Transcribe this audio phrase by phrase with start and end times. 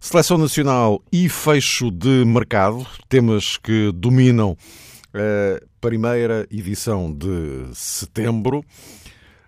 [0.00, 4.56] seleção nacional e fecho de mercado, temas que dominam
[5.12, 8.64] a primeira edição de setembro.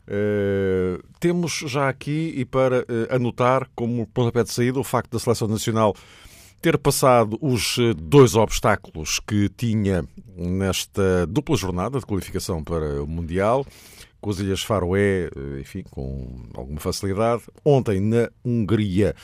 [0.08, 5.18] Uh, temos já aqui, e para uh, anotar como pontapé de saída, o facto da
[5.20, 5.94] seleção nacional
[6.60, 10.04] ter passado os eh, dois obstáculos que tinha
[10.36, 13.66] nesta dupla jornada de qualificação para o Mundial,
[14.20, 17.44] com as Ilhas Faroé, eh, enfim, com alguma facilidade.
[17.64, 19.14] Ontem, na Hungria,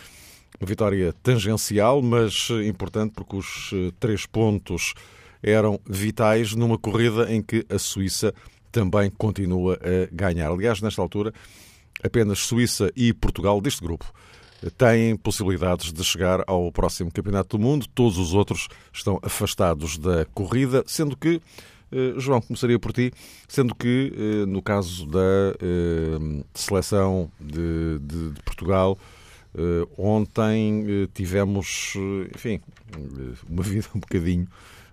[0.61, 4.95] uma vitória tangencial, mas eh, importante porque os três pontos
[5.43, 8.35] eram vitais numa corrida em que a Suíça
[8.73, 10.51] também continua a ganhar.
[10.51, 11.33] Aliás, nesta altura,
[12.03, 14.13] apenas Suíça e Portugal deste grupo
[14.77, 17.87] têm possibilidades de chegar ao próximo Campeonato do Mundo.
[17.95, 21.41] Todos os outros estão afastados da corrida, sendo que,
[21.93, 23.13] eh, João, começaria por ti,
[23.49, 28.99] sendo que, eh, no caso da eh, seleção de, de, de Portugal,
[29.97, 31.95] ontem tivemos,
[32.35, 32.61] enfim,
[33.49, 34.47] uma vida um bocadinho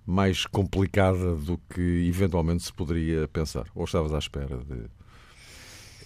[0.06, 3.66] mais complicada do que eventualmente se poderia pensar.
[3.75, 4.89] Ou estavas à espera de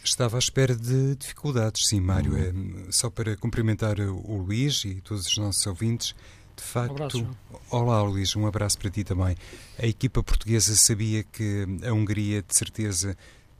[0.03, 2.31] Estava à espera de dificuldades, sim, Mário.
[2.31, 2.85] Uhum.
[2.87, 6.15] É, só para cumprimentar o Luís e todos os nossos ouvintes,
[6.55, 7.19] de facto.
[7.19, 7.57] Um.
[7.69, 9.35] Olá, Luís, um abraço para ti também.
[9.77, 13.17] A equipa portuguesa sabia que a Hungria, de certeza,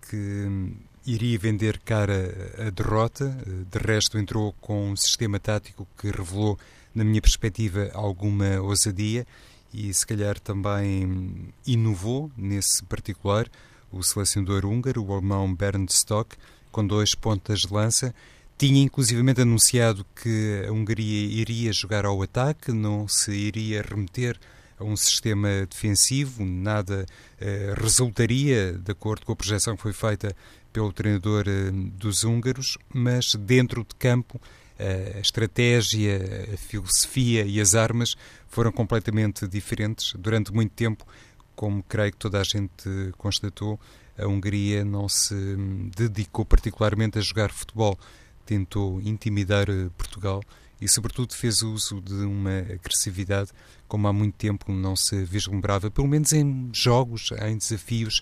[0.09, 0.71] que
[1.07, 2.33] iria vender cara
[2.67, 3.35] a derrota.
[3.71, 6.59] De resto, entrou com um sistema tático que revelou,
[6.93, 9.25] na minha perspectiva, alguma ousadia
[9.73, 13.47] e, se calhar, também inovou nesse particular
[13.89, 16.35] o selecionador húngaro, o alemão Bernd Stock,
[16.71, 18.13] com dois pontas de lança.
[18.57, 24.37] Tinha inclusivamente anunciado que a Hungria iria jogar ao ataque, não se iria remeter
[24.79, 27.05] a um sistema defensivo, nada
[27.39, 30.35] eh, resultaria de acordo com a projeção que foi feita
[30.77, 34.39] pelo treinador eh, dos húngaros, mas dentro de campo
[34.77, 36.19] eh, a estratégia,
[36.53, 38.15] a filosofia e as armas
[38.47, 40.13] foram completamente diferentes.
[40.13, 41.03] Durante muito tempo
[41.55, 43.79] como creio que toda a gente constatou,
[44.15, 45.33] a Hungria não se
[45.95, 47.97] dedicou particularmente a jogar futebol.
[48.45, 50.43] Tentou intimidar eh, Portugal
[50.79, 53.49] e, sobretudo, fez uso de uma agressividade
[53.87, 58.21] como há muito tempo não se vislumbrava, pelo menos em jogos, em desafios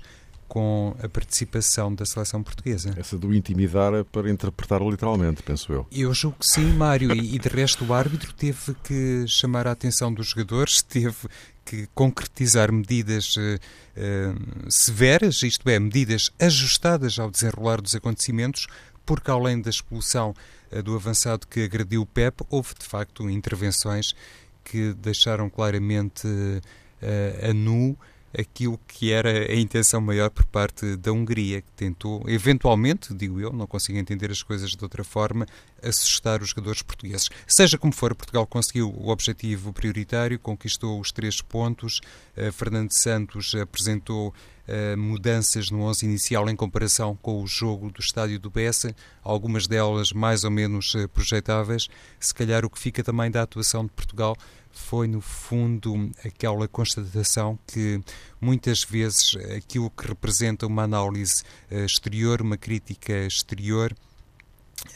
[0.55, 2.93] com a participação da seleção portuguesa.
[2.95, 5.85] Essa do intimidar é para interpretar literalmente, penso eu.
[5.91, 9.71] Eu julgo que sim, Mário, e, e de resto o árbitro teve que chamar a
[9.71, 11.27] atenção dos jogadores, teve
[11.66, 18.67] que concretizar medidas uh, uh, severas, isto é, medidas ajustadas ao desenrolar dos acontecimentos,
[19.05, 20.33] porque além da expulsão
[20.72, 24.16] uh, do avançado que agrediu o PEP, houve de facto intervenções
[24.63, 26.25] que deixaram claramente
[27.47, 27.97] a nu
[28.38, 33.51] aquilo que era a intenção maior por parte da Hungria, que tentou, eventualmente, digo eu,
[33.51, 35.46] não consigo entender as coisas de outra forma,
[35.81, 37.29] assustar os jogadores portugueses.
[37.47, 42.01] Seja como for, Portugal conseguiu o objetivo prioritário, conquistou os três pontos.
[42.35, 44.34] Uh, Fernando Santos apresentou
[44.68, 49.68] uh, mudanças no 11 inicial em comparação com o jogo do estádio do Bessa, algumas
[49.68, 51.88] delas mais ou menos uh, projetáveis.
[52.20, 54.36] Se calhar o que fica também da atuação de Portugal
[54.72, 58.02] foi, no fundo, aquela constatação que
[58.42, 63.96] muitas vezes aquilo que representa uma análise uh, exterior, uma crítica exterior,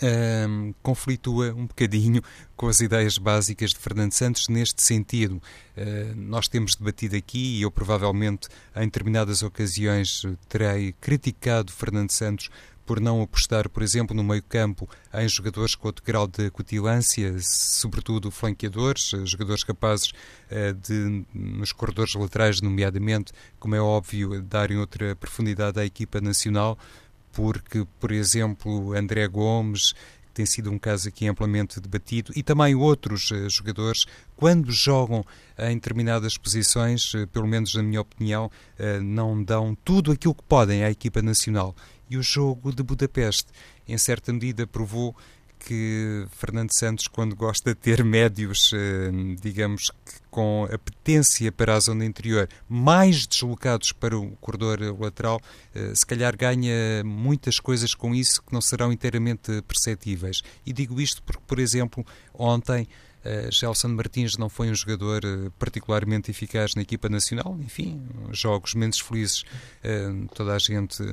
[0.01, 2.21] um, conflitua um bocadinho
[2.55, 5.41] com as ideias básicas de Fernando Santos neste sentido.
[5.77, 12.49] Uh, nós temos debatido aqui e eu provavelmente em determinadas ocasiões terei criticado Fernando Santos
[12.89, 18.31] por não apostar, por exemplo, no meio-campo em jogadores com outro grau de cutilância, sobretudo
[18.31, 25.79] flanqueadores, jogadores capazes uh, de, nos corredores laterais, nomeadamente, como é óbvio, darem outra profundidade
[25.79, 26.79] à equipa nacional,
[27.39, 32.75] porque, por exemplo, André Gomes, que tem sido um caso aqui amplamente debatido, e também
[32.75, 34.05] outros uh, jogadores,
[34.35, 35.23] quando jogam
[35.57, 40.43] em determinadas posições, uh, pelo menos na minha opinião, uh, não dão tudo aquilo que
[40.43, 41.73] podem à equipa nacional.
[42.09, 43.47] E o jogo de Budapeste,
[43.87, 45.15] em certa medida, provou
[45.59, 49.91] que Fernando Santos, quando gosta de ter médios, eh, digamos
[50.29, 55.41] com apetência para a zona interior, mais deslocados para o corredor lateral,
[55.73, 60.41] eh, se calhar ganha muitas coisas com isso que não serão inteiramente perceptíveis.
[60.65, 62.87] E digo isto porque, por exemplo, ontem
[63.19, 68.73] Uh, Gelson Martins não foi um jogador uh, particularmente eficaz na equipa nacional, enfim, jogos
[68.73, 69.41] menos felizes,
[69.83, 71.03] uh, toda a gente,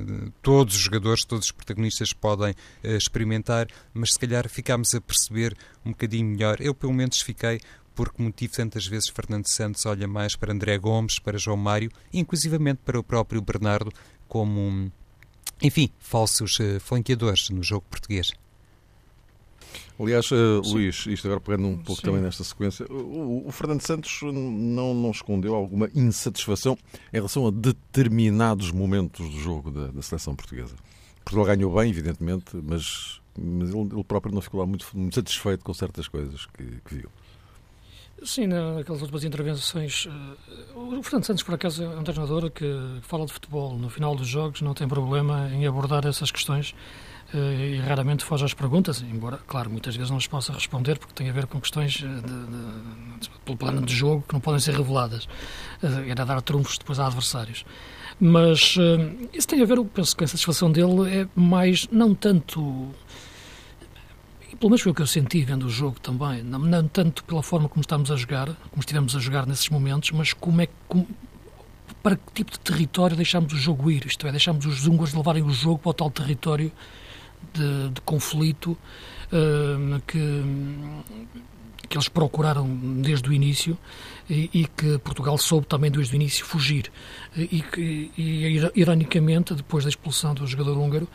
[0.41, 5.91] todos os jogadores, todos os protagonistas podem experimentar, mas se calhar ficámos a perceber um
[5.91, 6.61] bocadinho melhor.
[6.61, 7.59] Eu, pelo menos, fiquei
[7.97, 12.81] porque motivo tantas vezes Fernando Santos olha mais para André Gomes, para João Mário, inclusivamente
[12.85, 13.91] para o próprio Bernardo,
[14.27, 14.91] como,
[15.59, 18.31] enfim, falsos flanqueadores no jogo português.
[19.99, 22.07] Aliás, uh, Luís, isto agora pegando um pouco Sim.
[22.07, 26.77] também nesta sequência, o, o, Fernando Santos não, não escondeu alguma insatisfação
[27.11, 30.75] em relação a determinados momentos do jogo da, da seleção portuguesa.
[31.25, 35.65] Portugal ganhou bem, evidentemente, mas, mas ele, ele, próprio não ficou lá muito, muito satisfeito
[35.65, 37.09] com certas coisas que, que viu.
[38.23, 40.07] Sim, naquelas últimas intervenções.
[40.07, 42.65] Eh, o Fernando Santos, por acaso, é um treinador que
[43.03, 46.73] fala de futebol no final dos jogos, não tem problema em abordar essas questões
[47.31, 51.13] eh, e raramente foge às perguntas, embora, claro, muitas vezes não as possa responder porque
[51.13, 54.59] tem a ver com questões eh, de, de, pelo plano de jogo que não podem
[54.59, 55.27] ser reveladas.
[56.07, 57.65] Era dar trunfos depois a adversários.
[58.19, 58.75] Mas
[59.31, 62.91] isso tem a ver, eu penso que a satisfação dele é mais, não tanto
[64.57, 67.43] pelo menos foi o que eu senti vendo o jogo também, não, não, tanto pela
[67.43, 71.07] forma como estamos a jogar, como estivemos a jogar nesses momentos, mas como é como,
[72.01, 75.43] para que tipo de território deixamos o jogo ir, isto é, deixamos os húngaros levarem
[75.43, 76.71] o jogo para o tal território
[77.53, 78.77] de, de conflito
[79.31, 80.43] uh, que,
[81.87, 82.67] que eles procuraram
[83.01, 83.77] desde o início
[84.29, 86.91] e, e, que Portugal soube também desde o início fugir.
[87.35, 91.07] E, que, e, ironicamente, depois da expulsão do jogador húngaro,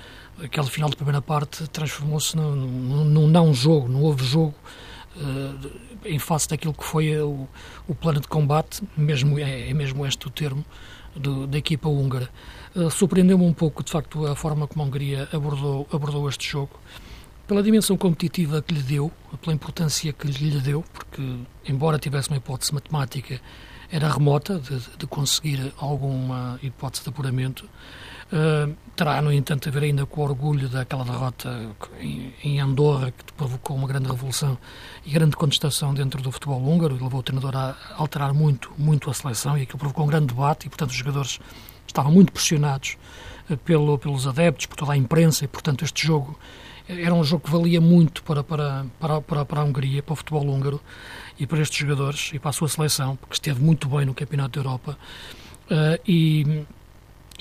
[0.43, 4.55] aquele final de primeira parte transformou-se num, num não jogo, não houve jogo
[5.17, 5.71] uh,
[6.05, 7.47] em face daquilo que foi o,
[7.87, 10.65] o plano de combate, mesmo, é, é mesmo este o termo,
[11.15, 12.29] do, da equipa húngara.
[12.75, 16.79] Uh, Surpreendeu-me um pouco, de facto, a forma como a Hungria abordou, abordou este jogo,
[17.47, 19.11] pela dimensão competitiva que lhe deu,
[19.41, 21.23] pela importância que lhe deu, porque,
[21.67, 23.41] embora tivesse uma hipótese matemática,
[23.91, 27.69] era remota de, de conseguir alguma hipótese de apuramento.
[28.33, 33.11] Uh, terá, no entanto, a ver ainda com o orgulho daquela derrota em, em, Andorra,
[33.11, 34.57] que provocou uma grande revolução
[35.05, 39.11] e grande contestação dentro do futebol húngaro e levou o treinador a alterar muito, muito
[39.11, 41.39] a seleção e aquilo provocou um grande debate e, portanto, os jogadores
[41.87, 42.97] estavam muito pressionados
[43.57, 46.39] pelo, pelos adeptos, por toda a imprensa e, portanto, este jogo
[46.89, 50.47] era um jogo que valia muito para, para, para, para, a Hungria, para o futebol
[50.47, 50.81] húngaro
[51.39, 54.61] e para estes jogadores e para a sua seleção, porque esteve muito bem no Campeonato
[54.61, 54.99] da Europa.
[55.71, 56.65] Uh, e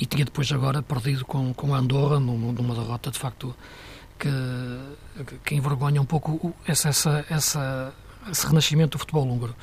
[0.01, 3.55] e tinha depois agora perdido com, com a Andorra numa derrota de facto
[4.17, 4.29] que,
[5.45, 7.93] que envergonha um pouco essa, essa, essa,
[8.29, 9.56] esse renascimento do futebol húngaro.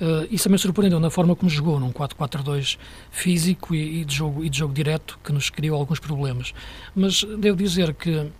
[0.00, 2.78] Uh, isso também surpreendeu na forma como jogou, num 4-4-2
[3.10, 6.52] físico e, e, de jogo, e de jogo direto, que nos criou alguns problemas.
[6.94, 8.30] Mas devo dizer que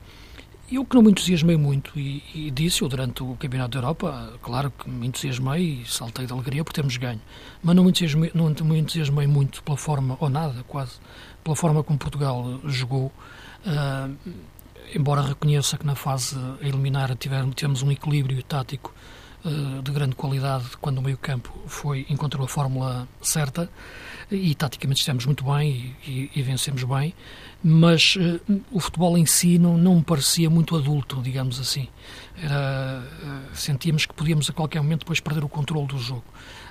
[0.70, 4.72] eu que não me entusiasmei muito, e, e disse-o durante o Campeonato da Europa, claro
[4.72, 7.20] que me entusiasmei e saltei de alegria por termos ganho,
[7.62, 10.94] mas não me entusiasmei, não me entusiasmei muito pela forma, ou nada quase,
[11.44, 13.12] pela forma como Portugal jogou,
[13.64, 14.16] uh,
[14.92, 18.92] embora reconheça que na fase eliminar tivemos, um equilíbrio tático
[19.82, 23.70] de grande qualidade quando o meio campo foi, encontrou a fórmula certa
[24.30, 27.14] e taticamente estivemos muito bem e, e, e vencemos bem,
[27.62, 28.40] mas uh,
[28.72, 31.88] o futebol em si não, não me parecia muito adulto, digamos assim.
[32.42, 33.02] Era,
[33.54, 36.24] sentíamos que podíamos a qualquer momento depois perder o controle do jogo.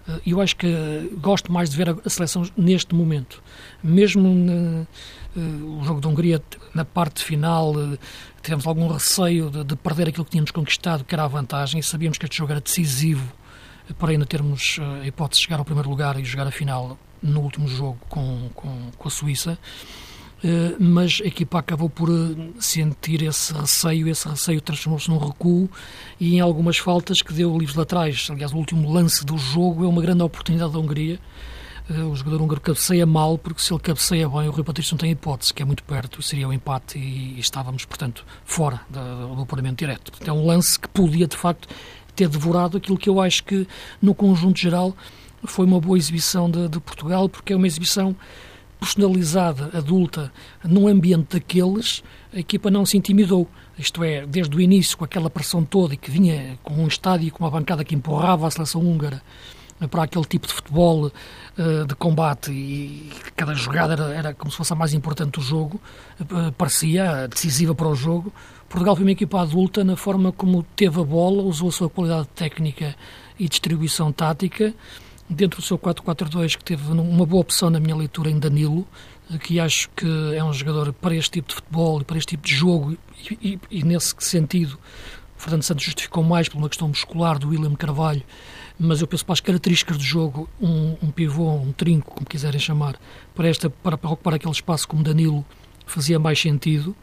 [0.08, 3.42] Eh, eu acho que gosto mais de ver a seleção neste momento.
[3.84, 4.88] Mesmo no
[5.36, 6.42] eh, jogo da Hungria,
[6.74, 7.98] na parte final, eh,
[8.42, 11.84] tivemos algum receio de, de, perder aquilo que tínhamos conquistado, que era a vantagem, e
[11.84, 13.26] sabíamos que este jogo era decisivo
[14.00, 17.42] para ainda termos a hipótese de chegar ao primeiro lugar e jogar a final no
[17.42, 19.60] último jogo com, com, com a Suíça.
[20.46, 25.68] Eh, mas a equipa acabou por eh, sentir esse receio, esse receio transformou-se num recuo
[26.20, 28.28] e em algumas faltas que deu livros laterais.
[28.30, 31.20] Aliás, o último lance do jogo é uma grande oportunidade da Hungria.
[31.90, 35.00] Eh, o jogador húngaro cabeceia mal, porque se ele cabeceia bem, o Rui Patrício não
[35.00, 39.42] tem hipótese, que é muito perto, seria o um empate e, estávamos, portanto, fora do
[39.42, 40.12] apuramento direto.
[40.24, 41.68] É um lance que podia, de facto,
[42.16, 43.68] ter devorado aquilo que eu acho que,
[44.00, 44.96] no conjunto geral,
[45.44, 48.16] foi uma boa exibição de, de Portugal, porque é uma exibição
[48.80, 50.32] personalizada, adulta,
[50.64, 52.04] num ambiente daqueles,
[52.34, 53.48] a equipa não se intimidou.
[53.78, 57.32] Isto é, desde o início, com aquela pressão toda e que vinha com um estádio
[57.32, 59.22] com uma bancada que empurrava a seleção húngara
[59.90, 64.58] para aquele tipo de futebol uh, de combate e cada jogada era, era, como se
[64.58, 65.82] fosse a mais importante do jogo,
[66.22, 68.34] uh, parecia decisiva para o jogo.
[68.70, 72.28] Portugal foi uma equipa adulta na forma como teve a bola, usou a sua qualidade
[72.34, 72.96] técnica
[73.38, 74.74] e distribuição tática
[75.30, 78.88] dentro do seu 4-4-2, que teve uma boa opção na minha leitura em Danilo,
[79.42, 80.06] que acho que
[80.36, 82.98] é um jogador para este tipo de futebol e para este tipo de jogo,
[83.32, 84.78] e, e, e nesse sentido
[85.38, 88.24] Fernando Santos justificou mais por uma questão muscular do William Carvalho,
[88.80, 92.60] mas eu penso para as características do jogo, um, um pivô, um trinco, como quiserem
[92.60, 92.96] chamar,
[93.34, 95.46] para, esta, para, para ocupar aquele espaço como Danilo
[95.86, 96.96] fazia mais sentido.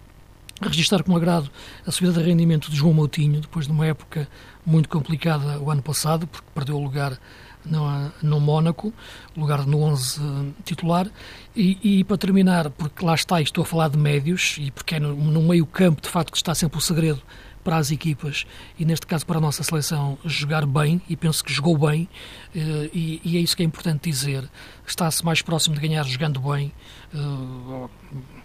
[0.60, 1.50] Registrar com agrado
[1.84, 4.28] a subida de rendimento de João Moutinho, depois de uma época
[4.64, 7.18] muito complicada o ano passado, porque perdeu o lugar
[7.64, 8.92] no, no Mónaco,
[9.36, 11.08] lugar no 11 titular.
[11.54, 15.00] E, e, para terminar, porque lá está, estou a falar de médios, e porque é
[15.00, 17.22] no, no meio campo, de facto, que está sempre o segredo
[17.62, 18.44] para as equipas
[18.78, 22.08] e neste caso para a nossa seleção jogar bem e penso que jogou bem
[22.54, 24.50] eh, e, e é isso que é importante dizer
[24.84, 26.72] está-se mais próximo de ganhar jogando bem
[27.14, 27.88] eh,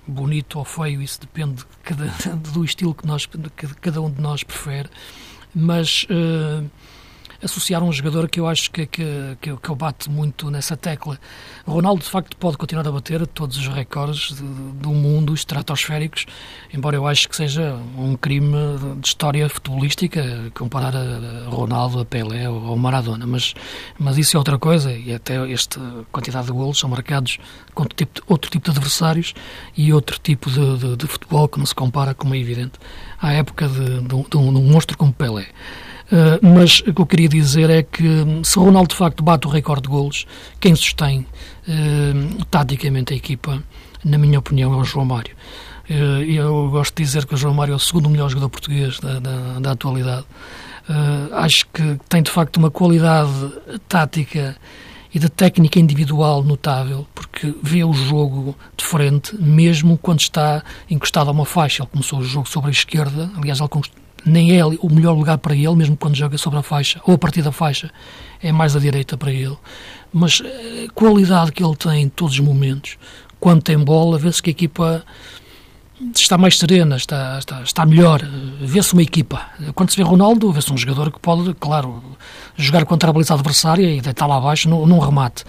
[0.07, 1.63] bonito ou feio isso depende
[2.53, 3.27] do estilo que, nós,
[3.81, 4.89] cada um de nós prefere
[5.55, 6.69] mas uh,
[7.43, 10.75] associar um jogador que eu acho que, que, que, eu, que eu bato muito nessa
[10.75, 11.19] tecla.
[11.65, 16.25] Ronaldo, de facto, pode continuar a bater todos os recordes de, do mundo estratosféricos,
[16.73, 18.55] embora eu acho que seja um crime
[18.99, 23.53] de história futebolística comparar a Ronaldo, a Pelé ou a Maradona, mas,
[23.99, 25.79] mas isso é outra coisa e até esta
[26.11, 27.37] quantidade de golos são marcados
[27.73, 29.33] contra tipo, outro tipo de adversários
[29.75, 32.73] e outro tipo de, de, de, futebol que não se compara, como é evidente,
[33.21, 35.47] à época de, de, de um monstro como Pelé.
[36.07, 38.07] Uh, mas o que eu queria dizer é que
[38.43, 40.25] se Ronaldo de facto bate o recorde de golos,
[40.59, 41.19] quem sustém
[41.67, 43.61] uh, taticamente a equipa,
[44.05, 45.35] na minha opinião, é o João Mário.
[45.89, 48.99] Uh, eu gosto de dizer que o João Mário é o segundo melhor jogador português
[48.99, 50.25] da, da, da atualidade.
[51.33, 53.29] acho que tem de facto uma qualidade
[53.89, 54.55] tática
[55.13, 61.29] e de técnica individual notável, porque vê o jogo de frente, mesmo quando está encostado
[61.29, 61.83] a uma faixa.
[61.83, 63.69] Ele começou o jogo sobre a esquerda, aliás, ele
[64.25, 67.17] nem é o melhor lugar para ele, mesmo quando joga sobre a faixa, ou a
[67.17, 67.91] partir da faixa,
[68.41, 69.57] é mais à direita para ele.
[70.11, 72.97] Mas a eh, qualidade que ele tem em todos os momentos,
[73.39, 75.03] quando tem bola, vê-se que a equipa
[76.15, 78.21] está mais serena, está, está, está melhor,
[78.61, 79.41] vê-se uma equipa.
[79.73, 82.03] Quando se vê Ronaldo, vê-se um jogador que pode, claro,
[82.55, 85.43] jogar contra a baliza adversária e deitar lá abaixo num, num remate.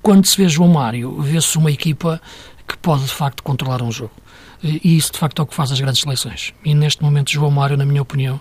[0.00, 2.20] Quando se vê João Mário, vê-se uma equipa
[2.66, 4.12] que pode, de facto, controlar um jogo.
[4.62, 6.52] E isso, de facto, é o que faz as grandes seleções.
[6.64, 8.38] E neste momento, João Mário, na minha opinião,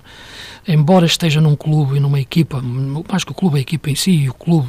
[0.68, 4.12] embora esteja num clube e numa equipa, mais que o clube, a equipa em si,
[4.12, 4.68] e o clube,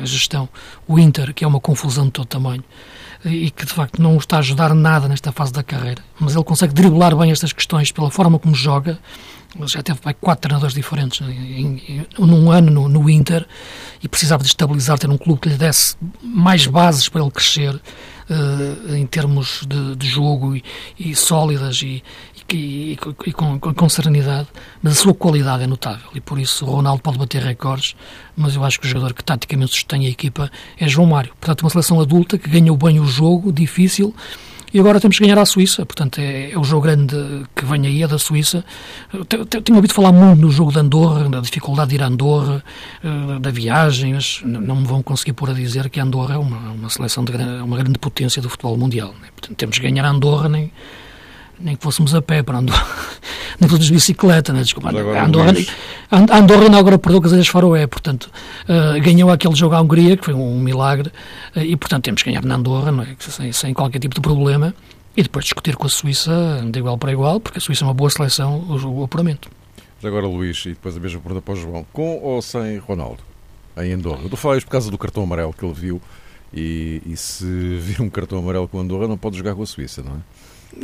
[0.00, 0.48] a gestão,
[0.88, 2.64] o Inter, que é uma confusão de todo tamanho,
[3.24, 6.34] e que de facto não o está a ajudar nada nesta fase da carreira, mas
[6.34, 8.98] ele consegue driblar bem estas questões pela forma como joga.
[9.58, 13.46] Ele já teve quatro treinadores diferentes em, em, num ano no, no, Inter
[14.02, 17.80] e precisava de estabilizar, ter um clube que lhe desse mais bases para ele crescer
[18.30, 20.64] uh, em termos de, de jogo e,
[20.98, 22.02] e sólidas e,
[22.52, 24.48] e, e com, com, serenidade,
[24.82, 27.96] mas a sua qualidade é notável e por isso o Ronaldo pode bater recordes,
[28.36, 31.32] mas eu acho que o jogador que taticamente sustém a equipa é João Mário.
[31.40, 34.14] Portanto, uma seleção adulta que ganhou bem o jogo, difícil,
[34.76, 35.86] e agora temos que ganhar à Suíça.
[35.86, 37.16] Portanto, é, é o jogo grande
[37.56, 38.62] que vem aí, é da Suíça.
[39.64, 42.62] Tenho ouvido falar muito no jogo de Andorra, da dificuldade de ir a Andorra,
[43.02, 46.72] eh, da viagem, mas não me vão conseguir pôr a dizer que Andorra é uma,
[46.72, 49.14] uma seleção de uma grande potência do futebol mundial.
[49.22, 49.28] Né?
[49.34, 50.70] Portanto, temos que ganhar a Andorra, nem,
[51.58, 52.86] nem que fôssemos a pé para Andorra,
[53.60, 54.62] nem que fôssemos de bicicleta, né?
[54.62, 54.90] desculpa.
[54.90, 55.52] A Andorra,
[56.10, 58.30] a Andorra inaugurou perdeu com as Ilhas Faroé, portanto,
[58.68, 61.10] uh, ganhou aquele jogo à Hungria, que foi um, milagre,
[61.54, 63.16] uh, e portanto temos que ganhar na Andorra, não é?
[63.18, 64.74] sem, sem qualquer tipo de problema,
[65.16, 67.94] e depois discutir com a Suíça de igual para igual, porque a Suíça é uma
[67.94, 69.50] boa seleção, o, o apuramento.
[70.04, 73.22] Agora, Luís, e depois a mesma pergunta para o João, com ou sem Ronaldo,
[73.78, 74.20] em Andorra?
[74.20, 76.02] Eu estou a por causa do cartão amarelo que ele viu,
[76.52, 77.44] e, e se
[77.80, 80.18] vir um cartão amarelo com Andorra, não pode jogar com a Suíça, não é?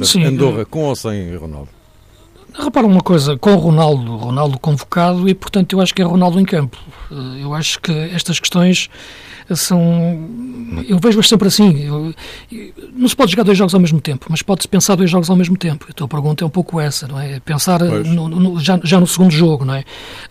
[0.02, 1.68] Sim, Andorra, com ou sem Ronaldo?
[2.54, 6.38] Repara uma coisa, com o Ronaldo, Ronaldo convocado e, portanto, eu acho que é Ronaldo
[6.38, 6.78] em campo.
[7.40, 8.90] Eu acho que estas questões
[9.54, 10.28] são.
[10.86, 11.82] Eu vejo-as sempre assim.
[11.82, 12.14] Eu,
[12.92, 15.36] não se pode jogar dois jogos ao mesmo tempo, mas pode-se pensar dois jogos ao
[15.36, 15.86] mesmo tempo.
[15.88, 17.40] A tua pergunta é um pouco essa, não é?
[17.40, 19.80] Pensar no, no, já, já, no segundo jogo, não é?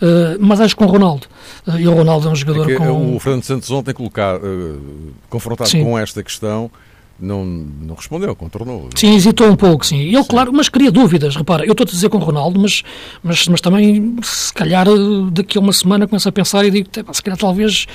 [0.02, 1.28] Uh, mas acho que com o Ronaldo.
[1.68, 3.16] Uh, e o Ronaldo é um jogador é com.
[3.16, 5.84] O Fernando Santos ontem colocar, uh, confrontado sim.
[5.84, 6.72] com esta questão
[7.22, 8.90] não, não respondeu, contornou.
[8.96, 10.00] Sim, hesitou um pouco, sim.
[10.00, 10.28] Ele, sim.
[10.28, 11.36] claro, mas cria dúvidas.
[11.36, 12.84] Repara, eu estou a dizer com o Ronaldo, mas,
[13.24, 14.88] mas, mas também, se calhar,
[15.32, 17.86] daqui a uma semana começo a pensar e digo, se calhar talvez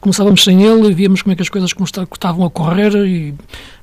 [0.00, 1.70] começávamos sem ele e víamos como é que as coisas
[2.12, 3.34] estavam a correr e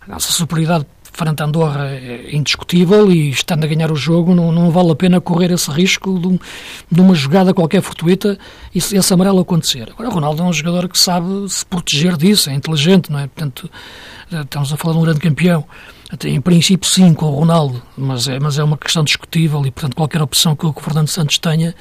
[0.01, 4.51] a nossa superioridade frente a Andorra é indiscutível e estando a ganhar o jogo não,
[4.51, 6.39] não vale a pena correr esse risco de, um,
[6.89, 8.37] de uma jogada qualquer fortuita
[8.73, 9.89] e esse amarelo acontecer.
[9.91, 13.27] Agora, o Ronaldo é um jogador que sabe se proteger disso, é inteligente, não é?
[13.27, 13.69] Portanto,
[14.31, 15.65] estamos a falar de um grande campeão.
[16.25, 19.95] Em princípio, sim, com o Ronaldo, mas é, mas é uma questão discutível e, portanto,
[19.95, 21.73] qualquer opção que o Fernando Santos tenha,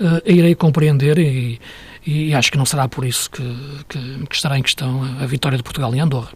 [0.00, 1.60] uh, irei compreender e,
[2.06, 3.42] e, acho que não será por isso que,
[3.88, 6.30] que, que estará em questão a, a vitória de Portugal em Andorra.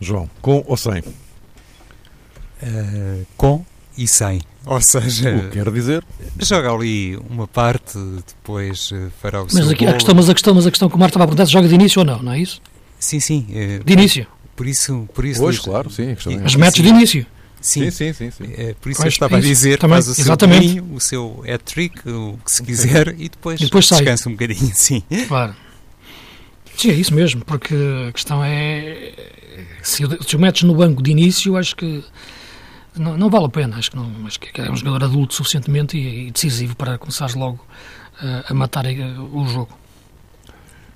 [0.00, 1.00] João, com ou sem?
[2.62, 3.64] Uh, com
[3.96, 4.40] e sem.
[4.66, 6.04] Ou seja, o que quer dizer,
[6.38, 10.34] joga ali uma parte, depois eh, fará o mas seu aqui, a questão, mas a
[10.34, 12.04] questão, mas a questão que o Marta estava a perguntar se joga de início ou
[12.04, 12.60] não, não é isso?
[12.98, 13.46] Sim, sim.
[13.52, 14.26] eh, De início.
[14.60, 16.36] Por isso, por isso pois, diz- claro, sim, a questão é.
[16.42, 17.26] Mas metes de início.
[17.62, 18.52] Sim, Sim, sim, sim, sim.
[18.58, 20.66] É, por isso eu estava a isso, dizer, também, faz o seu exatamente.
[20.66, 24.00] golinho, o seu hat-trick, o que se quiser, e depois, E depois sai.
[24.00, 25.02] descansa um bocadinho, sim.
[25.28, 25.56] Claro.
[26.76, 27.74] Sim, é isso mesmo, porque
[28.06, 29.14] a questão é.
[29.82, 32.04] Se, o- se o metes no banco de início, acho que
[32.94, 33.76] não, não vale a pena.
[33.78, 37.34] Acho que, não, acho que é um jogador adulto suficientemente e, e decisivo para começares
[37.34, 37.64] logo
[38.22, 38.98] eh, a matar eh,
[39.32, 39.70] o jogo.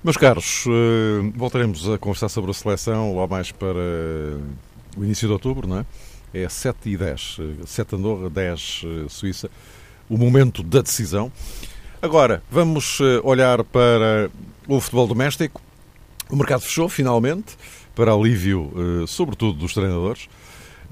[0.05, 3.79] Meus caros, eh, voltaremos a conversar sobre a seleção lá mais para
[4.95, 5.85] o início de outubro, não é?
[6.31, 7.37] É 7 e 10.
[7.39, 9.49] eh, 7 Andorra, 10 eh, Suíça.
[10.07, 11.31] O momento da decisão.
[12.03, 14.29] Agora, vamos eh, olhar para
[14.67, 15.59] o futebol doméstico.
[16.29, 17.57] O mercado fechou, finalmente,
[17.95, 20.27] para alívio, eh, sobretudo, dos treinadores.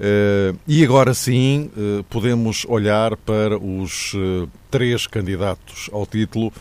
[0.00, 6.52] Eh, E agora sim eh, podemos olhar para os eh, três candidatos ao título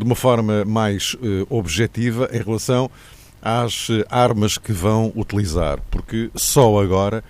[0.00, 2.90] de uma forma mais eh, objetiva em relação
[3.42, 7.22] às eh, armas que vão utilizar, porque só agora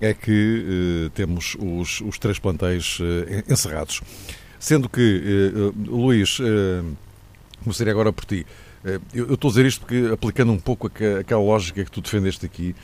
[0.00, 2.98] é que eh, temos os, os três plantéis
[3.48, 4.02] encerrados.
[4.58, 6.82] Sendo que, Luís, eh,
[7.64, 8.46] começaria agora por ti.
[8.84, 12.00] Eu, eu estou a dizer isto porque, aplicando um pouco aque- aquela lógica que tu
[12.02, 12.74] defendeste aqui,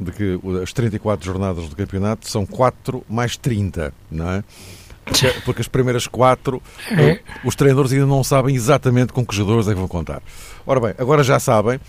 [0.00, 4.44] de que as 34 jornadas do campeonato são 4 mais 30, não é?
[5.44, 6.62] Porque, as primeiras 4
[6.92, 7.20] É.
[7.44, 10.22] os treinadores ainda não sabem exatamente com que jogadores é que vão contar.
[10.66, 11.80] Ora bem, agora já sabem.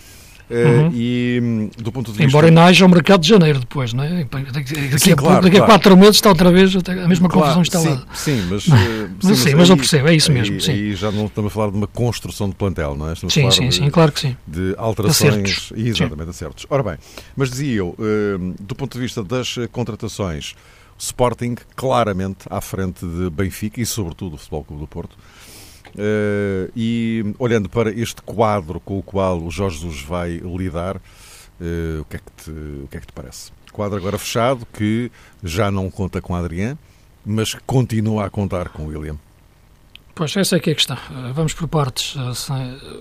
[0.51, 0.91] eh, Uhum.
[0.95, 2.23] E hum, do ponto de vista.
[2.27, 4.23] Embora ainda haja o mercado de janeiro depois, não é?
[4.51, 5.73] Daqui, Sim, a, claro, daqui a claro.
[5.73, 8.03] quatro meses está outra vez a mesma Claro, confusão instalada.
[8.15, 10.71] Sim, sim, mas, eh, Mas sim, mas eu aí- percebo, é isso mesmo, sim.
[10.71, 13.13] aí já não estamos a falar de uma construção de plantel, não é?
[13.13, 14.35] Estamos a Sim, falar sim, de, sim, claro que sim.
[14.47, 15.33] de alterações.
[15.51, 15.71] Acertos.
[15.75, 16.65] Exatamente, acertos.
[16.67, 16.95] Ora bem,
[17.37, 20.55] mas dizia eu, eh, do ponto de vista das eh, contratações,
[20.99, 25.17] Sporting claramente à frente de Benfica e, sobretudo, o Futebol Clube do Porto.
[25.97, 30.97] Eh, e olhando para este quadro com o qual o Jorge Jesus vai lidar,
[31.59, 33.51] eh, o, que é que te, o que é que te parece?
[33.71, 35.11] Quadro agora fechado que
[35.43, 36.77] já não conta com Adrián,
[37.25, 39.17] mas continua a contar com William.
[40.13, 40.97] Pois, essa é que é a questão.
[40.97, 42.15] Eh, Vamos por partes.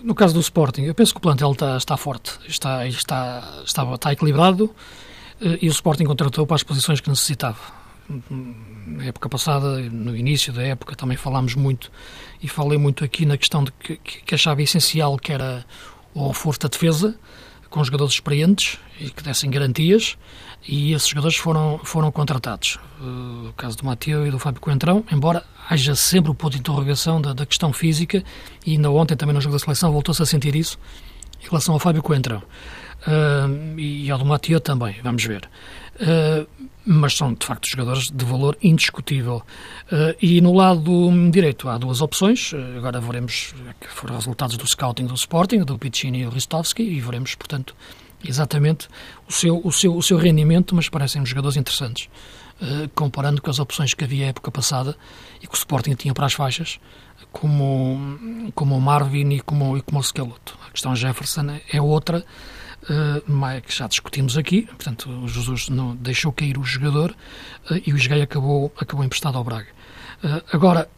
[0.02, 3.94] No caso do Sporting, eu penso que o plantel está, está forte, está, está, está,
[3.94, 4.74] está equilibrado
[5.40, 7.77] e o Sporting contratou para as posições que necessitava.
[8.86, 11.90] Na época passada, no início da época, também falámos muito
[12.42, 15.64] e falei muito aqui na questão de que, que achava essencial que era
[16.14, 17.14] o reforço da defesa,
[17.68, 20.16] com jogadores experientes e que dessem garantias,
[20.66, 22.78] e esses jogadores foram, foram contratados.
[23.00, 26.60] Uh, o caso do Mateu e do Fábio Coentrão, embora haja sempre o ponto de
[26.60, 28.24] interrogação da, da questão física,
[28.66, 30.78] e ainda ontem também no jogo da seleção voltou-se a sentir isso,
[31.40, 32.42] em relação ao Fábio Coentrão.
[33.06, 35.48] Uh, e ao do Mateu também, vamos ver.
[36.90, 39.42] Mas são, de facto, jogadores de valor indiscutível.
[39.92, 42.50] Uh, e no lado direito há duas opções.
[42.54, 46.82] Uh, agora veremos que foram resultados do scouting do Sporting, do Piccini e do Ristovski,
[46.82, 47.76] e veremos, portanto,
[48.26, 48.88] exatamente
[49.28, 52.08] o seu, o seu, o seu rendimento, mas parecem jogadores interessantes.
[52.58, 54.96] Uh, comparando com as opções que havia época passada
[55.42, 56.80] e que o Sporting tinha para as faixas,
[57.30, 60.58] como, como o Marvin e como, e como o Scalotto.
[60.66, 62.24] A questão Jefferson é outra,
[62.84, 67.10] Uh, que já discutimos aqui, portanto, o Jesus não deixou cair o jogador
[67.70, 69.66] uh, e o Esguei acabou, acabou emprestado ao Braga.
[70.22, 70.88] Uh, agora,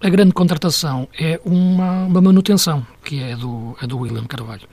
[0.00, 4.68] a grande contratação é uma, uma manutenção, que é do, é do William Carvalho.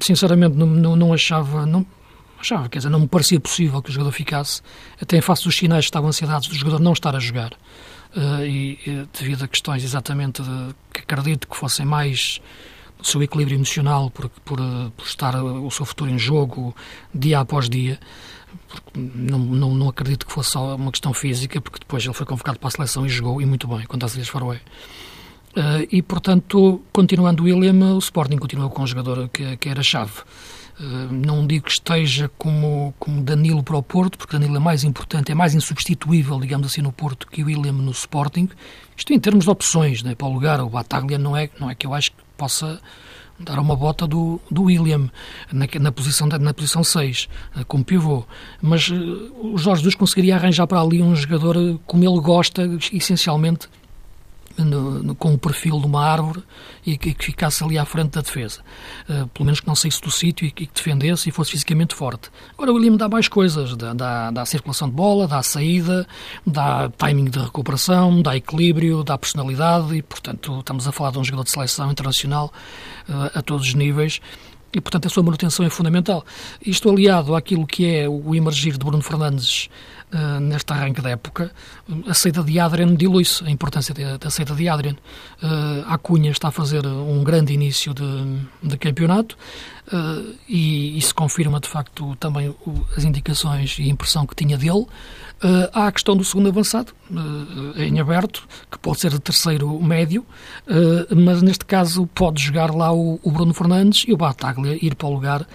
[0.00, 1.64] Sinceramente, não, não, não achava.
[1.64, 1.86] Não,
[2.40, 4.60] achava, quer dizer, não me parecia possível que o jogador ficasse,
[5.00, 7.52] até em face dos sinais que estavam ansiedades do jogador não estar a jogar.
[8.16, 12.40] Uh, e, e devido a questões exatamente de, que acredito que fossem mais
[13.04, 16.74] o seu equilíbrio emocional por, por, eh, por estar o seu futuro em jogo
[17.14, 18.00] dia após dia.
[18.94, 22.58] Não, não, não acredito que fosse só uma questão física, porque depois ele foi convocado
[22.58, 24.60] para a seleção e jogou, e muito bem, contra as Ilhas Faroé.
[25.56, 29.82] Uh, e, portanto, continuando o William, o Sporting continua com um jogador que, que era
[29.82, 30.20] chave.
[30.80, 34.82] Uh, não digo que esteja como, como Danilo para o Porto, porque Danilo é mais
[34.82, 38.48] importante, é mais insubstituível, digamos assim, no Porto que o William no Sporting.
[38.96, 41.74] Isto em termos de opções, né, para o lugar, o Bataglia não é, não é
[41.74, 42.80] que eu acho que possa
[43.38, 45.10] dar uma bota do, do William
[45.52, 48.24] na, na, posição, na posição 6, uh, como pivô.
[48.62, 48.94] Mas uh,
[49.42, 53.68] o Jorge Jesus conseguiria arranjar para ali um jogador uh, como ele gosta, essencialmente
[54.58, 56.42] no, no, com o perfil de uma árvore
[56.84, 58.60] e que, que, ficasse ali à frente da defesa.
[59.08, 61.94] Uh, pelo menos que não saísse do sítio e que, que, defendesse e fosse fisicamente
[61.94, 62.30] forte.
[62.52, 66.06] Agora o William dá mais coisas, dá, dá, dá circulação de bola, dá saída,
[66.46, 71.24] dá timing de recuperação, dá equilíbrio, dá personalidade e, portanto, estamos a falar de um
[71.24, 72.52] jogador de seleção internacional
[73.08, 74.20] uh, a todos os níveis
[74.74, 76.24] e, portanto, a sua manutenção é fundamental.
[76.64, 79.68] Isto aliado àquilo que é o emergir de Bruno Fernandes
[80.14, 81.50] uh, neste arranque da época,
[82.08, 84.96] a saída de Adrian dilui-se, a importância da saída de Adrian.
[85.42, 89.36] Uh, a Cunha está a fazer um grande início de, de campeonato
[89.92, 94.86] uh, e isso confirma, de facto, também o, as indicações e impressão que tinha dele.
[95.44, 99.78] Uh, há a questão do segundo avançado, uh, em aberto, que pode ser de terceiro
[99.78, 100.24] médio,
[100.66, 104.94] uh, mas neste caso pode jogar lá o, o, Bruno Fernandes e o Bataglia ir
[104.94, 105.46] para o lugar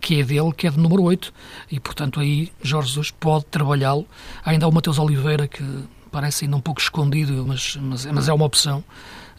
[0.00, 1.32] que é dele, que é de número 8,
[1.70, 4.04] e portanto aí Jorge Jesus pode trabalhá-lo.
[4.44, 5.62] Ainda há o Mateus Oliveira, que
[6.10, 8.82] parece ainda um pouco escondido, mas, mas, mas é uma opção.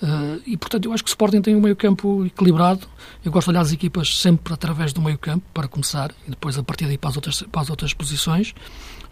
[0.02, 2.88] Uh, e, portanto, eu acho que o Sporting tem um meio-campo equilibrado.
[3.26, 6.63] Eu gosto de olhar as equipas sempre através do meio-campo, para começar, e depois a
[6.63, 8.54] partir daí para as outras, para as outras posições.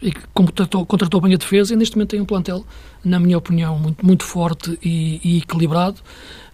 [0.01, 2.65] E que contratou, contratou bem a defesa e neste momento tem um plantel,
[3.03, 6.01] na minha opinião, muito, muito forte e, e equilibrado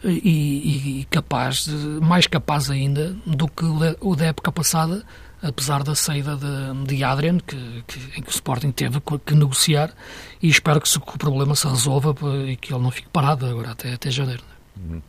[0.03, 1.67] e, e, capaz,
[2.01, 3.65] mais capaz ainda do que
[3.99, 5.03] o da época passada,
[5.41, 9.93] apesar da saída de, de Adrian, que, que, em que o Sporting teve que negociar,
[10.41, 12.15] e espero que, se, que o problema se resolva
[12.47, 14.43] e que ele não fique parado agora até, até janeiro.
[14.77, 15.01] Uhum.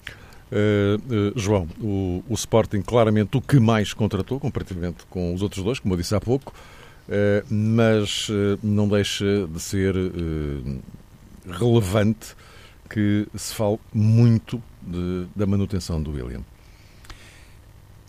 [0.53, 5.65] Uh, uh, João, o, o, Sporting claramente o que mais contratou, comparativamente com os outros
[5.65, 6.53] dois, como eu disse há pouco,
[7.51, 8.29] mas
[8.63, 9.95] não deixa de ser
[11.47, 12.35] relevante
[12.89, 16.43] que se fale muito de, da manutenção do William.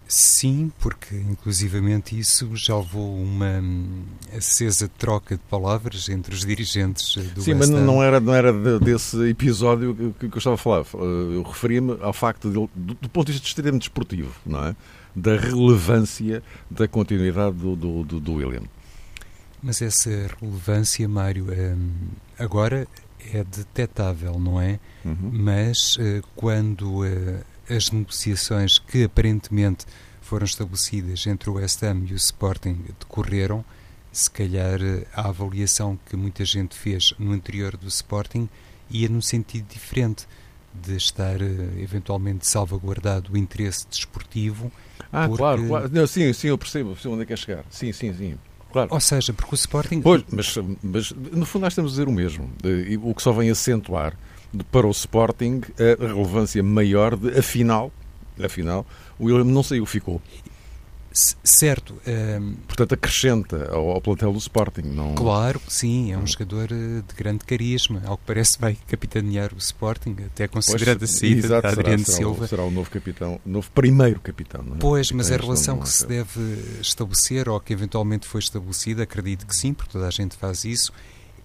[0.05, 4.03] Sim, porque inclusivamente isso já levou uma hum,
[4.37, 9.17] acesa troca de palavras entre os dirigentes do Sim, mas não era, não era desse
[9.29, 10.85] episódio que, eu estava a falar.
[10.93, 14.75] Eu referia-me ao facto, de, do, do, ponto de vista extremamente desportivo, não é?
[15.15, 18.63] da relevância da continuidade do, do, do William.
[19.63, 20.09] Mas essa
[20.41, 22.85] relevância, Mário, hum, agora
[23.33, 24.77] é detetável, não é?
[25.05, 25.31] Uhum.
[25.31, 29.85] Mas eh, quando eh, as negociações que aparentemente
[30.21, 33.63] foram estabelecidas entre o West Ham e o Sporting decorreram,
[34.11, 34.79] se calhar
[35.13, 38.49] a avaliação que muita gente fez no interior do Sporting
[38.89, 40.27] ia num sentido diferente
[40.73, 41.39] de estar
[41.79, 44.71] eventualmente salvaguardado o interesse desportivo.
[45.11, 45.37] Ah, porque...
[45.37, 45.89] claro, claro.
[45.91, 47.63] Não, sim, sim, eu percebo, percebo onde é que é chegar.
[47.69, 48.37] Sim, sim, sim.
[48.73, 48.89] Claro.
[48.91, 50.01] Ou seja, porque o Sporting.
[50.01, 52.49] Pois, mas, mas no fundo nós temos a dizer o mesmo.
[53.03, 54.17] O que só vem acentuar
[54.71, 57.91] para o Sporting a relevância maior de, afinal,
[58.43, 58.85] afinal,
[59.19, 60.19] o William não saiu, ficou.
[61.13, 61.93] Certo.
[61.93, 64.81] Um, ehm, Portanto, acrescenta ao, ao, plantel do Sporting.
[64.81, 65.13] Não...
[65.13, 68.01] Claro que sim, é um jogador eh, de grande carisma.
[68.05, 72.17] Ao que parece, vai capitanear o Sporting, até considerado a saída exato, de Adriano será,
[72.17, 72.47] Silva.
[72.47, 74.61] Será o novo capitão, novo primeiro capitão.
[74.61, 74.79] É?
[74.79, 79.55] Pois, mas a relação que se deve estabelecer, ou que eventualmente foi estabelecida, acredito que
[79.55, 80.91] sim, porque toda a gente faz isso,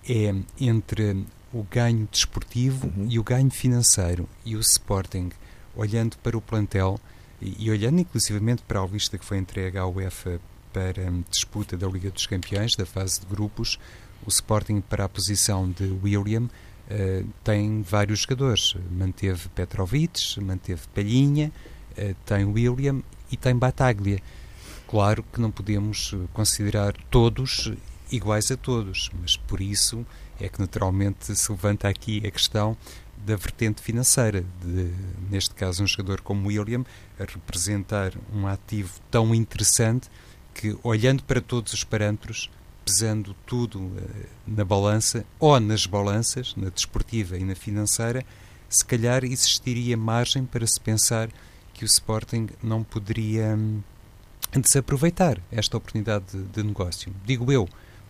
[0.08, 3.06] é entre o ganho desportivo uhum.
[3.10, 4.26] e o ganho financeiro.
[4.44, 5.30] E o Sporting,
[5.76, 6.98] olhando para o plantel
[7.40, 10.40] e, olhando inclusivamente para a lista que foi entregue à UEFA
[10.72, 13.78] para a disputa da Liga dos Campeões, da fase de grupos,
[14.26, 18.74] o Sporting para a posição de William uh, tem vários jogadores.
[18.90, 21.52] Manteve Petrovic, manteve Palhinha,
[21.92, 24.20] uh, tem William e tem Bataglia.
[24.86, 27.72] Claro que não podemos considerar todos
[28.10, 30.04] iguais a todos, mas por isso
[30.40, 32.76] é que naturalmente se levanta aqui a questão
[33.24, 34.92] da vertente financeira, de,
[35.30, 36.84] neste caso um jogador como William,
[37.18, 40.08] a representar um ativo tão interessante
[40.54, 42.50] que, olhando para todos os parâmetros,
[42.84, 48.24] pesando tudo uh, na balança, ou nas balanças, na desportiva e na financeira,
[48.68, 51.28] se calhar existiria margem para se pensar
[51.72, 53.80] que o Sporting não poderia hum,
[54.60, 57.14] desaproveitar esta oportunidade de, de negócio.
[57.24, 57.68] Digo eu,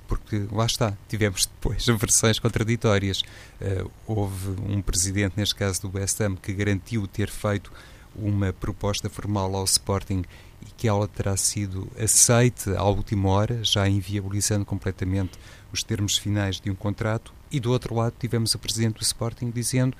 [0.08, 3.22] porque lá está, tivemos depois versões contraditórias.
[3.60, 7.70] Uh, houve um presidente, neste caso do West Ham, que garantiu ter feito
[8.16, 10.24] uma proposta formal ao Sporting
[10.62, 15.38] e que ela terá sido aceite à última hora, já inviabilizando completamente
[15.72, 17.32] os termos finais de um contrato.
[17.50, 19.96] E do outro lado tivemos o presidente do Sporting dizendo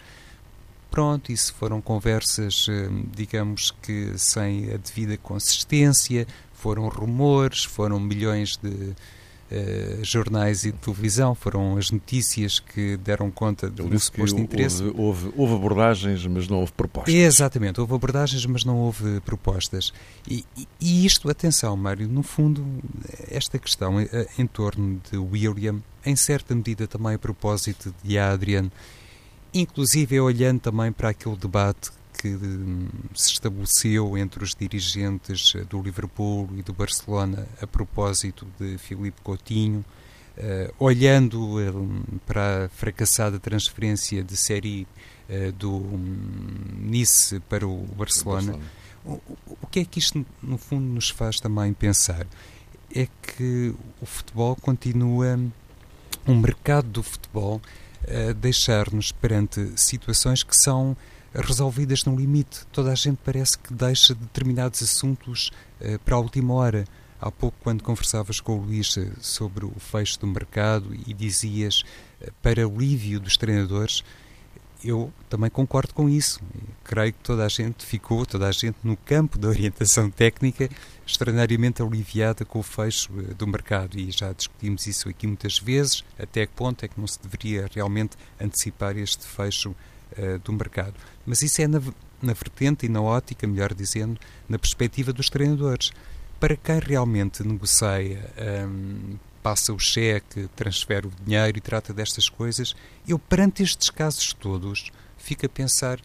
[0.90, 8.56] pronto, isso foram conversas, eh, digamos que sem a devida consistência, foram rumores, foram milhões
[8.56, 8.94] de
[9.50, 14.82] Uh, jornais e de televisão, foram as notícias que deram conta do suposto interesse.
[14.82, 17.14] Houve, houve, houve, abordagens, mas não houve propostas.
[17.14, 19.90] Exatamente, houve abordagens, mas não houve propostas.
[20.28, 20.44] E,
[20.78, 22.62] e, isto, atenção, Mário, no fundo,
[23.30, 28.18] esta questão em, eh, em torno de William, em certa medida também a propósito de
[28.18, 28.70] Adrian,
[29.54, 36.50] inclusive olhando também para aquele debate que hum, se estabeleceu entre os dirigentes do Liverpool
[36.56, 39.84] e do Barcelona a propósito de Filipe Coutinho,
[40.36, 44.86] uh, olhando uh, para a fracassada transferência de série
[45.30, 46.16] uh, do um,
[46.80, 48.58] Nice para o Barcelona.
[49.04, 49.20] O,
[49.62, 52.26] o que é que isto, no fundo, nos faz também pensar?
[52.92, 55.38] É que o futebol continua
[56.26, 57.62] um mercado do futebol
[58.06, 60.96] a deixar-nos perante situações que são
[61.40, 62.66] resolvidas no limite.
[62.72, 66.84] Toda a gente parece que deixa determinados assuntos uh, para a última hora.
[67.20, 71.82] Há pouco, quando conversavas com o Luís eh, sobre o fecho do mercado e dizias
[72.20, 74.04] uh, para alívio dos treinadores,
[74.84, 76.40] eu também concordo com isso.
[76.84, 80.70] Creio que toda a gente ficou, toda a gente no campo da orientação técnica,
[81.04, 83.98] extraordinariamente aliviada com o fecho do mercado.
[83.98, 86.04] E já discutimos isso aqui muitas vezes.
[86.18, 90.94] Até que ponto é que não se deveria realmente antecipar este fecho uh, do mercado?
[91.28, 91.78] Mas isso é na,
[92.22, 95.92] na vertente e na ótica, melhor dizendo, na perspectiva dos treinadores.
[96.40, 98.32] Para quem realmente negocia,
[98.66, 102.74] um, passa o cheque, transfere o dinheiro e trata destas coisas,
[103.06, 106.00] eu, perante estes casos todos, fico a pensar: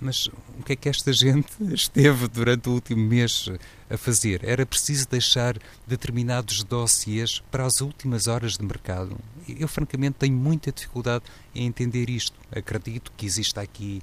[0.00, 3.50] mas o que é que esta gente esteve durante o último mês
[3.90, 4.40] a fazer?
[4.42, 9.18] Era preciso deixar determinados dossiês para as últimas horas de mercado?
[9.46, 12.38] Eu, francamente, tenho muita dificuldade em entender isto.
[12.50, 14.00] Acredito que exista aqui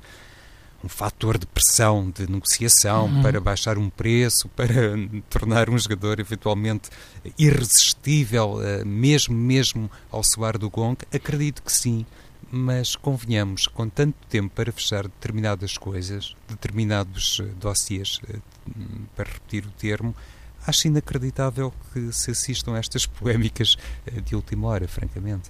[0.83, 3.21] um fator de pressão, de negociação uhum.
[3.21, 4.73] para baixar um preço, para
[5.29, 6.89] tornar um jogador eventualmente
[7.37, 10.97] irresistível, eh, mesmo mesmo ao soar do gong?
[11.13, 12.05] Acredito que sim,
[12.51, 18.37] mas convenhamos, com tanto tempo para fechar determinadas coisas, determinados eh, dossiês, eh,
[19.15, 20.15] para repetir o termo,
[20.65, 23.75] acho inacreditável que se assistam a estas polémicas
[24.23, 25.49] de última hora, francamente.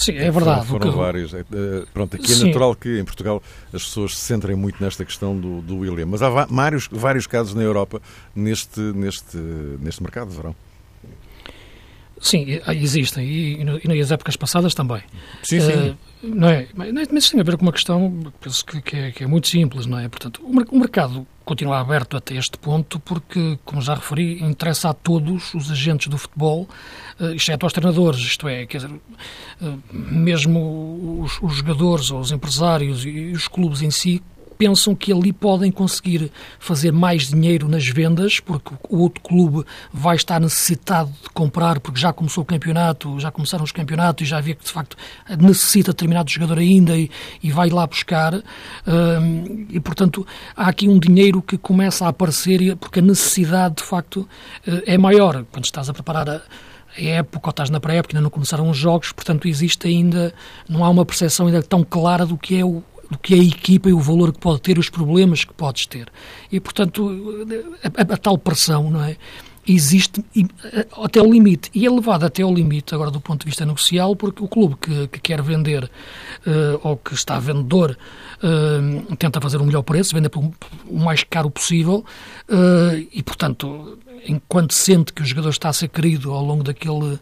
[0.00, 0.66] Sim, é verdade.
[0.66, 1.34] Foram, foram vários.
[1.34, 2.46] É, é, pronto, aqui é Sim.
[2.46, 6.22] natural que em Portugal as pessoas se centrem muito nesta questão do, do William, mas
[6.22, 8.00] há vários, vários casos na Europa
[8.34, 10.54] neste, neste, neste mercado de verão.
[12.20, 15.02] Sim, existem, e, e nas épocas passadas também.
[15.42, 15.72] Sim, sim.
[15.72, 16.68] Uh, não é?
[16.74, 19.48] Mas isso tem a ver com uma questão penso que, que, é, que é muito
[19.48, 20.06] simples, não é?
[20.06, 25.54] Portanto, o mercado continua aberto até este ponto porque, como já referi, interessa a todos
[25.54, 26.68] os agentes do futebol,
[27.18, 32.30] uh, exceto aos treinadores, isto é, quer dizer, uh, mesmo os, os jogadores ou os
[32.32, 34.22] empresários e os clubes em si
[34.60, 40.16] pensam que ali podem conseguir fazer mais dinheiro nas vendas, porque o outro clube vai
[40.16, 44.38] estar necessitado de comprar, porque já começou o campeonato, já começaram os campeonatos e já
[44.38, 44.98] vê que de facto
[45.40, 47.10] necessita determinado jogador ainda e,
[47.42, 48.34] e vai lá buscar.
[49.70, 54.28] E portanto há aqui um dinheiro que começa a aparecer, porque a necessidade de facto
[54.66, 55.42] eh, é maior.
[55.50, 56.42] Quando estás a preparar a
[56.98, 60.34] época ou estás na pré-época, ainda não começaram os jogos, portanto existe ainda,
[60.68, 63.44] não há uma percepção ainda tão clara do que é o, do que é a
[63.44, 66.08] equipa e o valor que pode ter, os problemas que podes ter.
[66.50, 67.10] E, portanto,
[67.82, 69.16] a, a, a tal pressão, não é?
[69.66, 70.24] existe
[71.02, 74.16] até o limite e é levado até o limite agora do ponto de vista negocial
[74.16, 77.96] porque o clube que, que quer vender uh, ou que está vendedor
[78.42, 80.50] uh, tenta fazer o melhor preço, vender por
[80.88, 82.04] o mais caro possível
[82.48, 87.14] uh, e portanto enquanto sente que o jogador está a ser querido ao longo daquele
[87.14, 87.20] uh,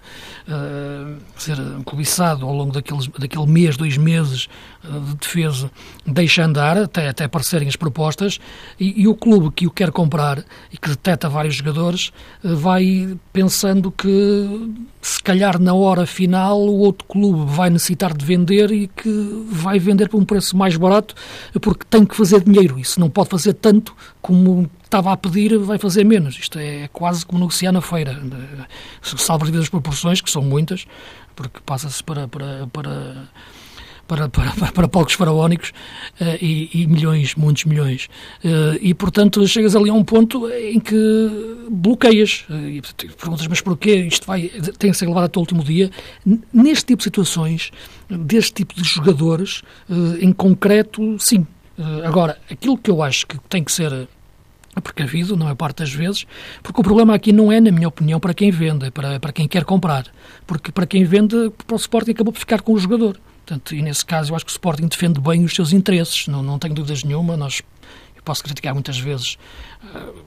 [1.37, 4.48] ser cobiçado ao longo daqueles, daquele mês, dois meses
[4.83, 5.71] de defesa,
[6.07, 8.38] deixa andar até, até aparecerem as propostas
[8.79, 12.12] e, e, o clube que o quer comprar e que detecta vários jogadores
[12.45, 18.25] uh, vai pensando que se calhar na hora final o outro clube vai necessitar de
[18.25, 21.14] vender e que vai vender por um preço mais barato
[21.61, 22.79] porque tem que fazer dinheiro.
[22.79, 26.38] Isso não pode fazer tanto como estava a pedir, vai fazer menos.
[26.38, 28.21] Isto é quase como negociar na feira.
[29.03, 30.87] Salvo as proporções, que são muitas,
[31.37, 33.29] porque passa-se para, para, para
[34.09, 35.71] para, para, para, palcos faraónicos
[36.21, 38.09] uh, e, e, milhões, muitos milhões.
[38.42, 40.97] Uh, e, portanto, chegas ali a um ponto em que
[41.71, 42.47] bloqueias.
[42.49, 42.83] Uh, e
[43.16, 45.90] perguntas, mas porquê isto vai, tem que ser levado até o último dia?
[46.53, 47.71] Neste tipo de situações,
[48.09, 49.62] deste tipo de jogadores,
[50.21, 51.47] em concreto, sim.
[52.05, 54.09] agora, aquilo que eu acho que tem que ser
[54.81, 56.25] precavido, não é parte das vezes,
[56.62, 59.33] porque o problema aqui não é, na minha opinião, para quem vende, é para, para
[59.33, 60.07] quem quer comprar.
[60.47, 63.18] Porque para quem vende, para o Sporting acabou por ficar com o jogador.
[63.49, 66.43] Portanto, e nesse caso eu acho que o Sporting defende bem os seus interesses, não,
[66.43, 67.63] não tenho dúvidas nenhuma, nós
[68.15, 69.39] eu posso criticar muitas vezes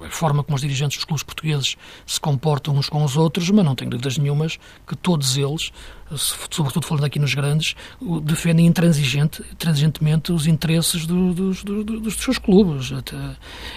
[0.04, 3.66] a forma como os dirigentes dos clubes portugueses se comportam uns com os outros, mas
[3.66, 5.72] não tenho dúvidas nenhumas que todos eles,
[6.16, 7.76] sobretudo falando aqui nos grandes,
[8.24, 12.92] defendem intransigente, intransigentemente os interesses do, dos, do, dos seus clubes.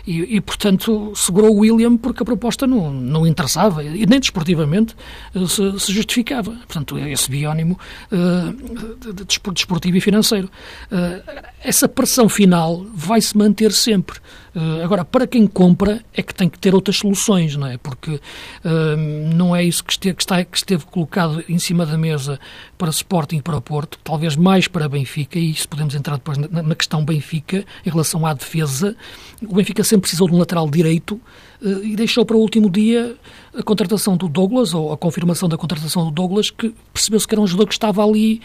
[0.07, 4.95] E, e, portanto, segurou o William porque a proposta não, não interessava, e nem desportivamente
[5.35, 6.53] eh, se, se justificava.
[6.53, 7.79] Portanto, esse biónimo
[8.11, 10.51] uh, desportivo e financeiro.
[10.91, 14.19] Uh, essa pressão final vai se manter sempre.
[14.55, 17.77] Uh, agora, para quem compra, é que tem que ter outras soluções, não é?
[17.77, 18.97] Porque uh,
[19.35, 22.39] não é isso que esteve, que, está, que esteve colocado em cima da mesa
[22.79, 26.39] para Sporting e para o Porto, talvez mais para Benfica, e isso podemos entrar depois
[26.39, 28.97] na, na questão Benfica, em relação à defesa.
[29.43, 31.21] O Benfica sempre precisou de um lateral direito
[31.61, 33.17] uh, e deixou para o último dia
[33.59, 37.41] a contratação do Douglas, ou a confirmação da contratação do Douglas, que percebeu-se que era
[37.41, 38.41] um jogador que estava ali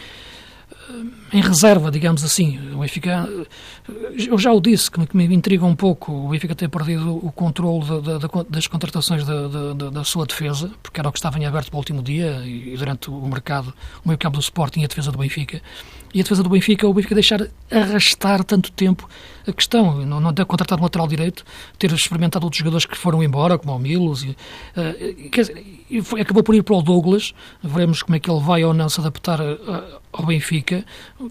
[1.32, 2.58] em reserva, digamos assim.
[2.74, 3.28] O Benfica,
[4.26, 7.84] eu já o disse, que me intriga um pouco o Benfica ter perdido o controle
[8.48, 12.02] das contratações da, sua defesa, porque era o que estava em aberto para o último
[12.02, 13.72] dia e durante o mercado,
[14.04, 15.62] o meio campo do Sporting e a defesa do Benfica.
[16.12, 19.08] E a defesa do Benfica, o Benfica deixar arrastar tanto tempo
[19.46, 21.44] a questão, não, não ter contratado um lateral direito,
[21.78, 26.02] ter experimentado outros jogadores que foram embora, como o Milos, e, uh, quer dizer, e
[26.02, 28.88] foi, acabou por ir para o Douglas, veremos como é que ele vai ou não
[28.88, 30.84] se adaptar uh, ao Benfica,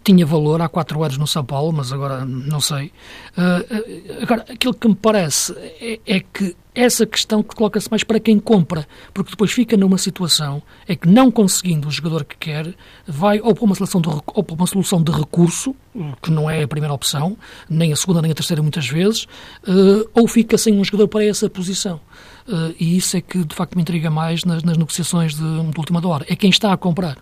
[0.04, 2.92] tinha valor há quatro anos no São Paulo, mas agora não sei.
[3.38, 8.22] Uh, agora, aquilo que me parece é, é que essa questão que coloca-se mais para
[8.22, 12.74] quem compra, porque depois fica numa situação é que não conseguindo o jogador que quer,
[13.06, 15.76] vai ou para uma solução de, ou para uma solução de recurso,
[16.22, 17.38] que não é a primeira opção,
[17.70, 19.26] nem a segunda nem a terceira muitas vezes,
[19.68, 22.00] uh, ou fica sem um jogador para essa posição.
[22.48, 25.78] Uh, e isso é que de facto me intriga mais nas, nas negociações de, de
[25.78, 26.26] última hora.
[26.30, 27.18] É quem está a comprar.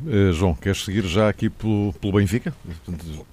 [0.00, 2.54] Uh, João, queres seguir já aqui pelo, pelo Benfica?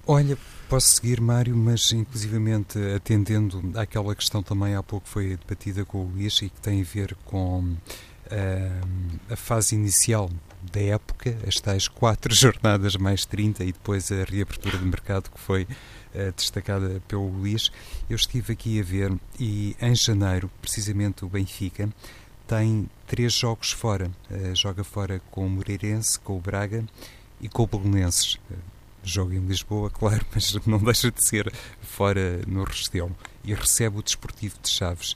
[0.06, 0.36] Olha,
[0.74, 6.10] posso seguir, Mário, mas inclusivamente atendendo àquela questão também há pouco foi debatida com o
[6.10, 10.28] Luís e que tem a ver com uh, a fase inicial
[10.72, 15.38] da época, as tais quatro jornadas mais 30 e depois a reabertura de mercado que
[15.38, 17.70] foi uh, destacada pelo Luís.
[18.10, 21.88] Eu estive aqui a ver e em janeiro, precisamente o Benfica,
[22.48, 24.10] tem três jogos fora.
[24.28, 26.84] Uh, joga fora com o Moreirense, com o Braga
[27.40, 28.40] e com o Belenenses.
[28.50, 28.73] Uh,
[29.04, 33.14] joga em Lisboa, claro, mas não deixa de ser fora no Restelo.
[33.44, 35.14] E recebe o Desportivo de Chaves.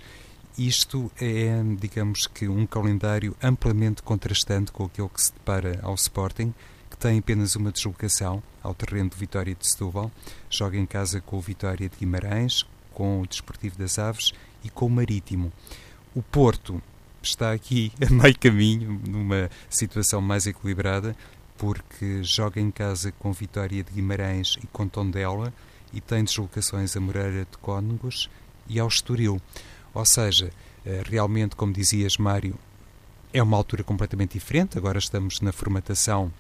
[0.57, 6.53] Isto é, digamos que, um calendário amplamente contrastante com aquele que se depara ao Sporting,
[6.91, 10.11] que tem apenas uma deslocação ao terreno de Vitória de Setúbal.
[10.51, 14.33] Joga em casa com o Vitória de Guimarães, com o Desportivo das Aves
[14.65, 15.53] e com o Marítimo.
[16.15, 16.83] O Porto
[17.23, 21.17] está aqui a meio caminho, numa situação mais equilibrada,
[21.59, 25.53] porque joga em casa com Vitória de Guimarães e com Tondela
[25.93, 28.31] e tem deslocações a Moreira de Cónegos
[28.69, 29.41] e ao Estoril.
[29.93, 30.51] Ou seja,
[30.87, 32.55] eh, realmente, como dizias, Mário,
[33.33, 34.79] é uma altura completamente diferente.
[34.79, 36.33] Agora estamos na formatação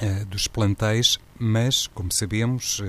[0.00, 2.84] uh, dos plantéis, mas, como sabemos, uh,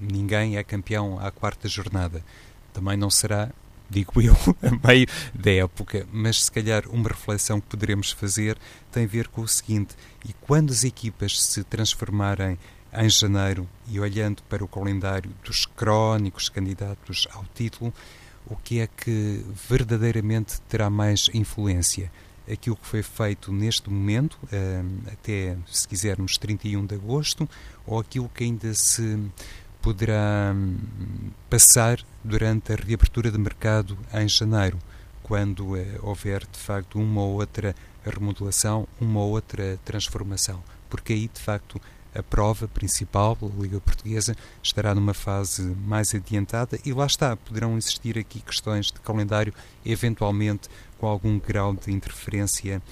[0.00, 2.24] ninguém é campeão à quarta jornada.
[2.72, 3.50] Também não será
[3.92, 8.56] digo eu, a meio da época, mas se calhar uma reflexão que poderemos fazer
[8.90, 9.94] tem a ver com o seguinte:
[10.26, 12.58] e quando as equipas se transformarem
[12.94, 17.92] em janeiro e olhando para o calendário dos crónicos candidatos ao título,
[18.46, 22.10] o que é que verdadeiramente terá mais influência?
[22.50, 27.48] Aquilo que foi feito neste momento, eh, até se quisermos 31 de agosto,
[27.86, 29.30] ou aquilo que ainda se
[29.82, 30.78] poderá hum,
[31.50, 34.78] passar durante a reabertura de mercado em janeiro,
[35.22, 41.28] quando eh, houver de facto uma ou outra remodelação, uma ou outra transformação, porque aí
[41.28, 41.80] de facto
[42.14, 47.76] a prova principal, a Liga Portuguesa, estará numa fase mais adiantada e lá está, poderão
[47.76, 50.68] existir aqui questões de calendário, eventualmente
[50.98, 52.82] com algum grau de interferência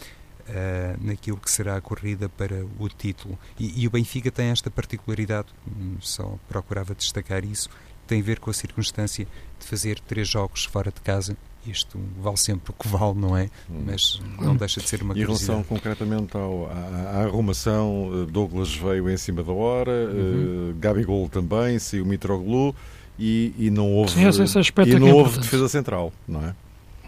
[0.51, 3.39] uh, naquilo que será a corrida para o título.
[3.59, 7.69] E, e, o Benfica tem esta particularidade, hum, só procurava destacar isso,
[8.07, 9.27] tem a ver com a circunstância
[9.59, 11.37] de fazer três jogos fora de casa.
[11.67, 13.51] Isto vale sempre o que vale, não é?
[13.71, 13.85] Hum.
[13.87, 18.31] Mas não deixa de ser uma E em relação concretamente ao, à, à, arrumação, eh,
[18.31, 20.71] Douglas veio em cima da hora, uhum.
[20.71, 22.75] uh, Gabigol também, saiu Mitroglou
[23.19, 26.55] e, e não houve, Sim, esse, esse e não é houve defesa central, não é?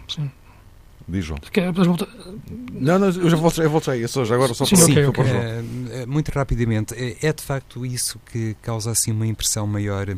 [0.07, 0.29] Sim.
[1.07, 1.39] Diz João.
[2.71, 4.03] Não, não, eu já voltei, eu voltei.
[4.03, 5.23] Eu só, já agora só para, Sim, okay.
[5.23, 10.17] Uh, muito rapidamente, é, é, de facto isso que causa assim uma impressão maior uh,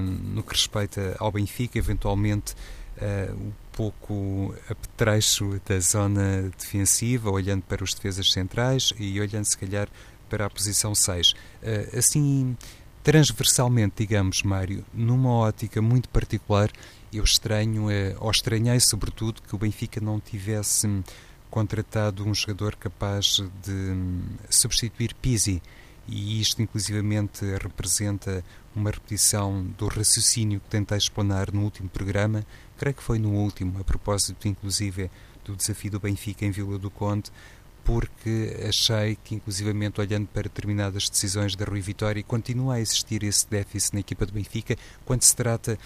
[0.00, 2.54] no que respeita ao Benfica, eventualmente
[2.98, 9.58] uh, um pouco apetrecho da zona defensiva, olhando para os defesas centrais e olhando se
[9.58, 9.88] calhar
[10.28, 11.34] para a posição 6.
[11.96, 12.56] assim,
[13.02, 16.70] transversalmente, digamos, Mário, numa ótica muito particular,
[17.12, 21.02] eu estranho, eh, ou estranhei sobretudo, que o Benfica não tivesse hum,
[21.50, 25.62] contratado um jogador capaz de hum, substituir Pizzi.
[26.08, 28.44] E isto, inclusivamente, representa
[28.74, 32.44] uma repetição do raciocínio que tentei explanar no último programa,
[32.76, 35.10] creio que foi no último, a propósito, inclusive,
[35.44, 37.30] do desafio do Benfica em Vila do Conde,
[37.84, 43.48] porque achei que, inclusivamente, olhando para determinadas decisões da Rui Vitória, continua a existir esse
[43.48, 45.78] déficit na equipa do Benfica quando se trata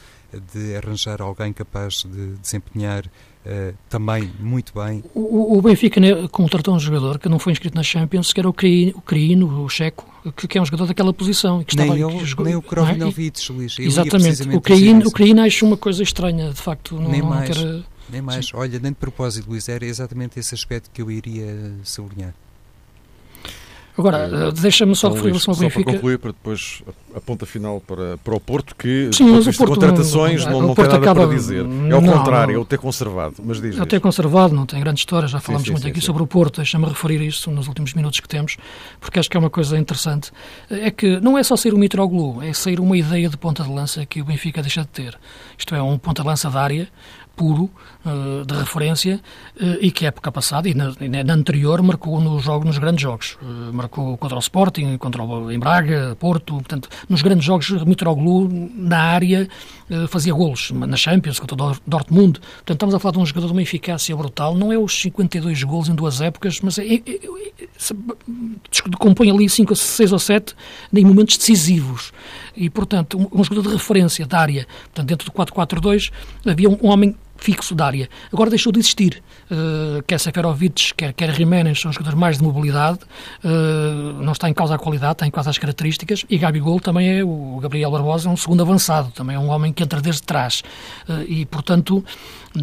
[0.52, 5.02] de arranjar alguém capaz de desempenhar uh, também muito bem.
[5.14, 8.48] O, o Benfica né, contratou um jogador que não foi inscrito na Champions, que era
[8.48, 11.62] o Criino, o checo, que, que, é um jogador daquela posição.
[11.62, 13.52] E que nem, estava, eu, que jogou, nem o Krovinovic, é?
[13.52, 13.78] Luís.
[13.78, 14.42] Exatamente.
[14.54, 16.96] O Criino, o Criino acho uma coisa estranha, de facto.
[16.96, 17.56] Não, nem não mais.
[17.56, 17.84] Ter...
[18.10, 18.46] Nem mais.
[18.46, 18.52] Sim.
[18.54, 22.34] Olha, nem de propósito, Luís, era exatamente esse aspecto que eu iria sublinhar.
[23.98, 25.80] Agora, uh, deixa-me só referir relação ao Benfica.
[25.80, 26.82] Só para concluir, para depois
[27.14, 30.60] a ponta final para, para o Porto, que Sim, mas o Porto, contratações não, não,
[30.60, 31.64] não, não tem nada acaba, para dizer.
[31.64, 33.36] É ao contrário, é o ter conservado.
[33.42, 35.84] Mas diz, é o ter conservado, não tem grande história, já falámos sim, sim, muito
[35.84, 38.58] sim, aqui sobre o Porto, deixa-me referir isso nos últimos minutos que temos,
[39.00, 40.30] porque acho que é uma coisa interessante.
[40.68, 43.70] É que não é só sair o Mitroglou, é sair uma ideia de ponta de
[43.70, 45.18] lança que o Benfica deixa de ter.
[45.56, 46.86] Isto é, um ponta de lança da área,
[47.36, 47.70] puro,
[48.04, 49.20] uh, de referência,
[49.60, 53.36] uh, e que época passada e na, na, anterior marcou no jogo, nos grandes jogos.
[53.42, 58.48] Uh, marcou contra o Sporting, contra o em Braga, Porto, portanto, nos grandes jogos, Mitroglou,
[58.50, 59.48] na área,
[60.08, 62.40] fazia golos, na Champions, contra o Dortmund.
[62.40, 65.62] Portanto, estamos a falar de um jogador de uma eficácia brutal, não é os 52
[65.62, 67.66] golos em duas épocas, mas é, é, é,
[68.98, 70.54] compõe ali 5, 6 ou 7
[70.92, 72.12] em momentos decisivos.
[72.56, 76.10] E, portanto, um, um jogador de referência da área, portanto, dentro do 4-4-2,
[76.44, 78.08] havia um, um homem fixo da área.
[78.32, 79.22] Agora deixou de existir.
[79.50, 82.98] Uh, quer Seferovic, quer, quer Jiménez, são jogadores mais de mobilidade,
[83.44, 87.18] uh, não está em causa a qualidade, está em causa as características, e Gabigol também
[87.18, 90.22] é, o Gabriel Barbosa é um segundo avançado, também é um homem que entra desde
[90.22, 90.62] trás,
[91.08, 92.04] uh, e portanto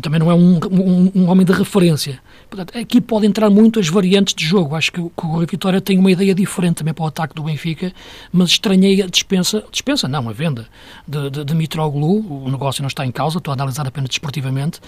[0.01, 2.19] também não é um, um, um, homem de referência.
[2.49, 5.97] Portanto, aqui pode entrar muito as variantes de jogo, acho que, que o Vitória tem
[5.97, 7.91] uma ideia diferente também para o ataque do Benfica,
[8.31, 10.67] mas estranhei a dispensa, dispensa não, a venda
[11.07, 14.79] de, de, de Mitroglou, o negócio não está em causa, estou a analisar apenas desportivamente,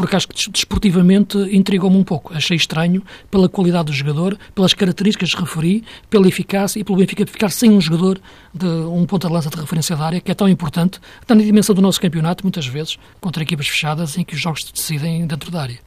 [0.00, 2.32] porque acho que desportivamente intrigou-me um pouco.
[2.32, 7.26] Achei estranho pela qualidade do jogador, pelas características que referi, pela eficácia e pelo Benfica
[7.26, 8.18] ficar sem um jogador
[8.54, 11.42] de um ponta de lança de referência da área, que é tão importante, está na
[11.42, 15.26] dimensão do nosso campeonato, muitas vezes, contra equipas fechadas, em que os jogos se decidem
[15.26, 15.78] dentro da área.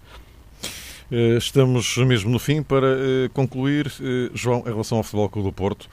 [1.12, 5.50] Eh, estamos mesmo no fim para eh, concluir, eh, João, em relação ao Futebol Clube
[5.50, 5.90] do Porto.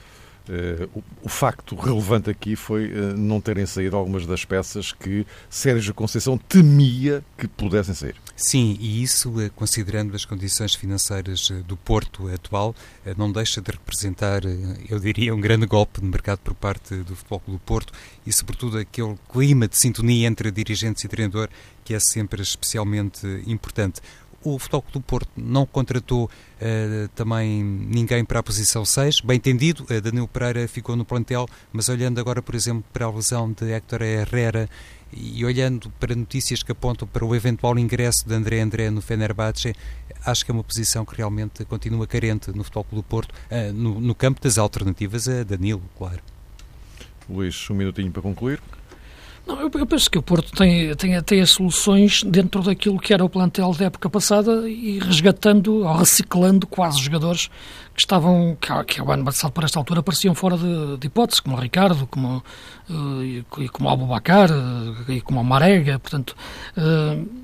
[0.51, 5.25] Uh, o, o, facto relevante aqui foi uh, não terem saído algumas das peças que
[5.49, 8.15] Sérgio Conceição temia que pudessem sair.
[8.35, 12.75] Sim, e isso, uh, considerando as condições financeiras do Porto atual,
[13.15, 14.41] não deixa de representar,
[14.89, 17.93] eu diria, um grande golpe de mercado por parte do Futebol do Porto
[18.27, 21.47] e, sobretudo, aquele clima de sintonia entre dirigentes e treinador
[21.85, 24.01] que é sempre especialmente importante
[24.43, 29.83] o Futebol do Porto não contratou uh, também ninguém para a posição 6, bem entendido,
[29.83, 33.71] uh, Danilo Pereira ficou no plantel, mas olhando agora, por exemplo, para a lesão de
[33.71, 34.69] Héctor Herrera
[35.13, 39.75] e olhando para notícias que apontam para o eventual ingresso de André André no Fenerbahçe,
[40.25, 43.99] acho que é uma posição que realmente continua carente no Futebol do Porto, uh, no,
[43.99, 46.21] no campo das alternativas a Danilo, claro.
[47.29, 48.61] Luís, um minutinho para concluir.
[49.51, 53.13] Não, eu, eu, penso que o Porto tem, tem, tem as soluções dentro daquilo que
[53.13, 57.47] era o plantel da época passada e resgatando ou reciclando quase jogadores
[57.93, 61.41] que estavam, que, que o ano passado, por esta altura, pareciam fora de, de hipótese,
[61.41, 62.41] como o Ricardo, como,
[63.23, 66.35] e, como o Abubacar, uh, e como o Marega, portanto...
[66.77, 67.41] Uh,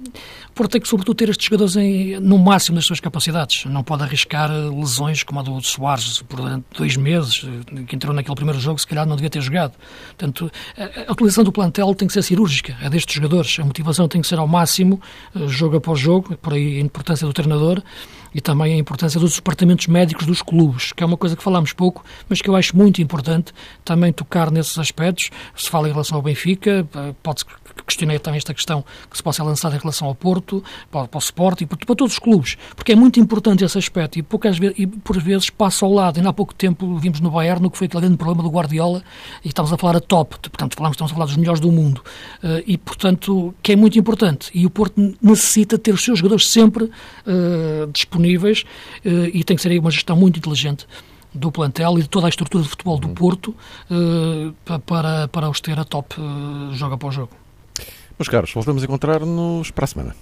[0.58, 3.66] Porto tem que, sobretudo, ter estes jogadores em, no máximo das suas capacidades.
[3.66, 6.40] Não pode arriscar lesões como a do Soares por
[6.76, 7.46] dois meses,
[7.86, 9.74] que entrou naquele primeiro jogo, se calhar não devia ter jogado.
[10.08, 10.52] Portanto,
[11.08, 13.60] a utilização do plantel tem que ser cirúrgica, é destes jogadores.
[13.60, 15.00] A motivação tem que ser ao máximo,
[15.46, 17.84] jogo após jogo, por aí a importância do treinador
[18.34, 21.74] e também a importância dos departamentos médicos dos clubes, que é uma coisa que falamos
[21.74, 23.54] pouco, mas que eu acho muito importante
[23.84, 25.30] também tocar nesses aspectos.
[25.56, 27.46] Se fala em relação ao Benfica, eh, pode-se
[27.86, 31.20] questionar também esta questão que se possa lançar em relação ao Porto, para, para o
[31.20, 34.58] Sport e para, para, todos os clubes, porque é muito importante esse aspecto e, poucas
[34.58, 36.18] vezes, e por vezes passa ao lado.
[36.18, 39.04] Ainda há pouco tempo vimos no Bayern que foi aquele grande problema do Guardiola
[39.44, 42.02] e estamos a falar a top, portanto falamos, estamos a falar dos melhores do mundo
[42.44, 44.50] uh, e, portanto, que é muito importante.
[44.54, 48.66] E o Porto necessita ter os seus jogadores sempre uh, disponíveis disponíveis
[49.06, 50.88] eh, e tem que ser aí uma gestão muito inteligente
[51.34, 53.14] do plantel e de toda a estrutura de futebol do uhum.
[53.14, 53.56] Porto
[53.92, 57.32] eh, para, para os ter a top eh, jogo após jogo.
[58.18, 60.16] Meus caros, voltamos a encontrar-nos para a semana.